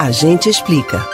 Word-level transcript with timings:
A 0.00 0.10
gente 0.10 0.48
explica. 0.48 1.06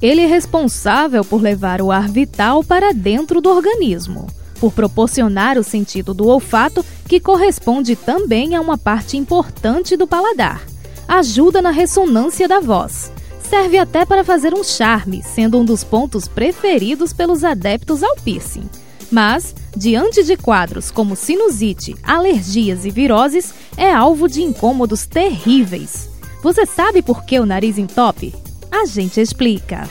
Ele 0.00 0.20
é 0.20 0.26
responsável 0.26 1.24
por 1.24 1.42
levar 1.42 1.82
o 1.82 1.90
ar 1.90 2.08
vital 2.08 2.62
para 2.62 2.94
dentro 2.94 3.40
do 3.40 3.50
organismo, 3.50 4.28
por 4.60 4.72
proporcionar 4.72 5.58
o 5.58 5.64
sentido 5.64 6.14
do 6.14 6.28
olfato, 6.28 6.86
que 7.08 7.18
corresponde 7.18 7.96
também 7.96 8.54
a 8.54 8.60
uma 8.60 8.78
parte 8.78 9.16
importante 9.16 9.96
do 9.96 10.06
paladar. 10.06 10.62
Ajuda 11.08 11.60
na 11.60 11.72
ressonância 11.72 12.46
da 12.46 12.60
voz. 12.60 13.10
Serve 13.42 13.76
até 13.76 14.06
para 14.06 14.22
fazer 14.22 14.54
um 14.54 14.62
charme, 14.62 15.20
sendo 15.20 15.58
um 15.58 15.64
dos 15.64 15.82
pontos 15.82 16.28
preferidos 16.28 17.12
pelos 17.12 17.42
adeptos 17.42 18.04
ao 18.04 18.14
piercing. 18.18 18.70
Mas, 19.10 19.54
diante 19.76 20.22
de 20.22 20.36
quadros 20.36 20.90
como 20.90 21.16
sinusite, 21.16 21.94
alergias 22.02 22.84
e 22.84 22.90
viroses, 22.90 23.54
é 23.76 23.92
alvo 23.92 24.28
de 24.28 24.42
incômodos 24.42 25.06
terríveis. 25.06 26.08
Você 26.42 26.66
sabe 26.66 27.02
por 27.02 27.24
que 27.24 27.38
o 27.38 27.46
nariz 27.46 27.78
entope? 27.78 28.34
A 28.70 28.84
gente 28.86 29.20
explica. 29.20 29.88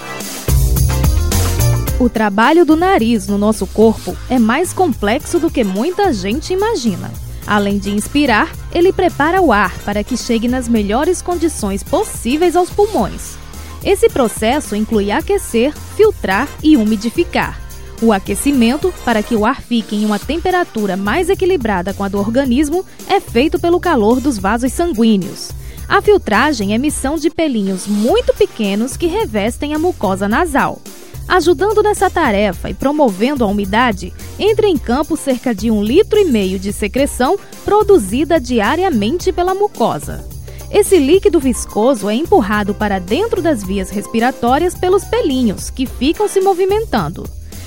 O 2.00 2.10
trabalho 2.10 2.66
do 2.66 2.76
nariz 2.76 3.28
no 3.28 3.38
nosso 3.38 3.66
corpo 3.66 4.16
é 4.30 4.38
mais 4.38 4.74
complexo 4.74 5.40
do 5.40 5.50
que 5.50 5.64
muita 5.64 6.12
gente 6.12 6.52
imagina. 6.52 7.12
Além 7.48 7.78
de 7.78 7.92
inspirar, 7.92 8.52
ele 8.74 8.92
prepara 8.92 9.42
o 9.42 9.52
ar 9.52 9.78
para 9.80 10.04
que 10.04 10.18
chegue 10.18 10.48
nas 10.48 10.68
melhores 10.68 11.22
condições 11.22 11.84
possíveis 11.84 12.56
aos 12.56 12.70
pulmões. 12.70 13.38
Esse 13.84 14.10
processo 14.10 14.76
inclui 14.76 15.12
aquecer, 15.12 15.74
filtrar 15.96 16.48
e 16.64 16.78
umidificar. 16.78 17.63
O 18.02 18.12
aquecimento, 18.12 18.94
para 19.06 19.24
que 19.24 19.36
o 19.36 19.46
ar 19.46 19.62
fique 19.62 19.96
em 19.96 20.06
uma 20.06 20.20
temperatura 20.20 20.98
mais 20.98 21.30
equilibrada 21.30 21.94
com 21.94 22.04
a 22.04 22.08
do 22.08 22.20
organismo, 22.20 22.86
é 23.08 23.20
feito 23.20 23.60
pelo 23.60 23.80
calor 23.80 24.20
dos 24.20 24.38
vasos 24.38 24.74
sanguíneos. 24.74 25.52
A 25.88 26.02
filtragem 26.02 26.72
é 26.72 26.76
emissão 26.76 27.16
de 27.16 27.30
pelinhos 27.30 27.88
muito 27.88 28.34
pequenos 28.34 28.98
que 28.98 29.08
revestem 29.08 29.74
a 29.74 29.80
mucosa 29.80 30.28
nasal. 30.28 30.82
Ajudando 31.28 31.82
nessa 31.82 32.10
tarefa 32.10 32.70
e 32.70 32.74
promovendo 32.74 33.44
a 33.44 33.48
umidade, 33.48 34.14
entra 34.38 34.68
em 34.68 34.78
campo 34.78 35.16
cerca 35.16 35.54
de 35.54 35.72
um 35.72 35.82
litro 35.82 36.20
e 36.20 36.26
meio 36.26 36.60
de 36.60 36.74
secreção 36.74 37.38
produzida 37.64 38.40
diariamente 38.40 39.32
pela 39.32 39.54
mucosa. 39.54 40.26
Esse 40.70 40.98
líquido 40.98 41.40
viscoso 41.40 42.10
é 42.10 42.16
empurrado 42.16 42.74
para 42.74 43.00
dentro 43.00 43.42
das 43.42 43.64
vias 43.64 43.90
respiratórias 43.90 44.74
pelos 44.74 45.04
pelinhos, 45.06 45.70
que 45.70 45.86
ficam 45.86 46.28
se 46.28 46.42
movimentando. 46.42 47.24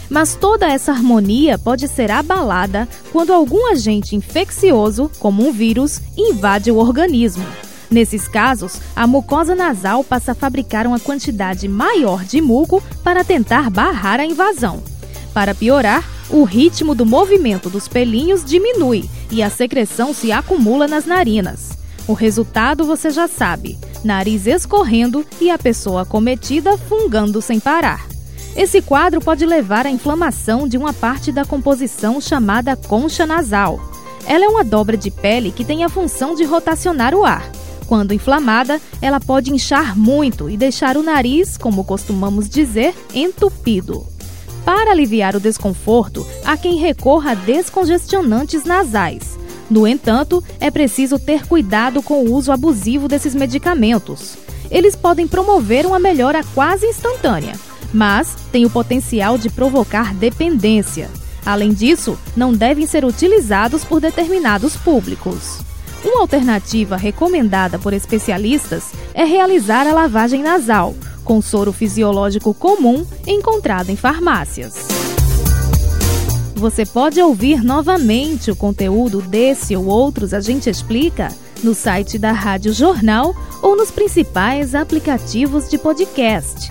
Mas 0.09 0.35
toda 0.35 0.67
essa 0.67 0.93
harmonia 0.93 1.59
pode 1.59 1.89
ser 1.89 2.11
abalada 2.11 2.89
quando 3.13 3.33
algum 3.33 3.71
agente 3.71 4.15
infeccioso, 4.15 5.11
como 5.19 5.47
um 5.47 5.53
vírus, 5.53 6.01
invade 6.17 6.71
o 6.71 6.77
organismo. 6.77 7.45
Nesses 7.91 8.27
casos, 8.27 8.81
a 8.95 9.07
mucosa 9.07 9.55
nasal 9.55 10.03
passa 10.03 10.33
a 10.33 10.35
fabricar 10.35 10.87
uma 10.87 10.99
quantidade 10.99 11.69
maior 11.69 12.25
de 12.25 12.41
muco 12.41 12.83
para 13.03 13.25
tentar 13.25 13.71
barrar 13.71 14.21
a 14.21 14.27
invasão. 14.27 14.83
Para 15.33 15.55
piorar, 15.55 16.05
o 16.31 16.43
ritmo 16.45 16.95
do 16.95 17.07
movimento 17.07 17.71
dos 17.71 17.87
pelinhos 17.87 18.45
diminui 18.45 19.09
e 19.31 19.43
a 19.43 19.51
secreção 19.51 20.13
se 20.13 20.33
acumula 20.33 20.89
nas 20.89 21.07
narinas. 21.07 21.79
O 22.09 22.13
resultado 22.13 22.85
você 22.85 23.11
já 23.11 23.29
sabe: 23.29 23.79
nariz 24.05 24.47
escorrendo 24.47 25.25
e 25.41 25.51
a 25.51 25.59
pessoa 25.59 26.03
acometida 26.03 26.77
fungando 26.77 27.41
sem 27.41 27.61
parar. 27.61 28.16
Esse 28.57 28.81
quadro 28.81 29.21
pode 29.21 29.45
levar 29.45 29.87
à 29.87 29.91
inflamação 29.91 30.67
de 30.67 30.79
uma 30.79 30.93
parte 30.93 31.31
da 31.31 31.45
composição 31.45 32.21
chamada 32.23 32.75
concha 32.75 33.27
nasal. 33.27 33.79
Ela 34.27 34.47
é 34.47 34.49
uma 34.49 34.65
dobra 34.65 34.97
de 34.97 35.11
pele 35.11 35.53
que 35.53 35.65
tem 35.65 35.85
a 35.85 35.91
função 35.91 36.35
de 36.35 36.43
rotacionar 36.43 37.15
o 37.15 37.23
ar. 37.23 37.51
Quando 37.87 38.15
inflamada, 38.15 38.81
ela 39.01 39.21
pode 39.21 39.53
inchar 39.53 39.97
muito 39.97 40.49
e 40.49 40.57
deixar 40.57 40.97
o 40.97 41.03
nariz, 41.03 41.59
como 41.59 41.85
costumamos 41.85 42.49
dizer, 42.49 42.95
entupido. 43.15 44.07
Para 44.65 44.91
aliviar 44.91 45.37
o 45.37 45.41
desconforto, 45.41 46.27
há 46.45 46.57
quem 46.57 46.79
recorra 46.79 47.33
a 47.33 47.35
descongestionantes 47.35 48.65
nasais. 48.65 49.39
No 49.71 49.87
entanto, 49.87 50.43
é 50.59 50.71
preciso 50.71 51.19
ter 51.19 51.47
cuidado 51.47 52.03
com 52.03 52.25
o 52.25 52.33
uso 52.33 52.51
abusivo 52.51 53.07
desses 53.07 53.35
medicamentos. 53.35 54.37
Eles 54.71 54.97
podem 54.97 55.29
promover 55.29 55.87
uma 55.87 55.99
melhora 55.99 56.43
quase 56.55 56.87
instantânea, 56.87 57.55
mas 57.97 58.37
têm 58.53 58.67
o 58.67 58.71
potencial 58.71 59.39
de 59.39 59.49
provocar 59.49 60.13
dependência. 60.15 61.09
Além 61.47 61.73
disso, 61.73 62.19
não 62.37 62.53
devem 62.53 62.87
ser 62.87 63.07
utilizados 63.07 63.85
por 63.85 64.03
determinados 64.03 64.77
públicos. 64.77 65.61
Uma 66.05 66.21
alternativa 66.21 66.95
recomendada 66.95 67.79
por 67.79 67.95
especialistas 67.95 68.93
é 69.15 69.25
realizar 69.25 69.87
a 69.87 69.95
lavagem 69.95 70.43
nasal, 70.43 70.95
com 71.25 71.41
soro 71.41 71.73
fisiológico 71.73 72.53
comum 72.53 73.07
encontrado 73.27 73.89
em 73.89 73.97
farmácias. 73.97 74.75
Você 76.55 76.85
pode 76.85 77.19
ouvir 77.21 77.65
novamente 77.65 78.51
o 78.51 78.57
conteúdo 78.57 79.23
desse 79.23 79.75
ou 79.75 79.87
outros 79.87 80.35
A 80.35 80.41
Gente 80.41 80.69
Explica 80.69 81.29
no 81.65 81.75
site 81.75 82.19
da 82.19 82.33
Rádio 82.33 82.75
Jornal 82.75 83.35
ou 83.63 83.75
nos 83.75 83.91
principais 83.91 84.75
aplicativos 84.75 85.69
de 85.69 85.79
podcast: 85.79 86.71